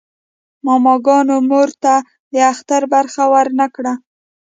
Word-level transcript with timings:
ماماګانو 0.65 1.35
مور 1.49 1.69
ته 1.83 1.93
د 2.33 2.35
اختر 2.51 2.81
برخه 2.93 3.23
ورنه 3.33 3.65
کړه. 3.75 3.93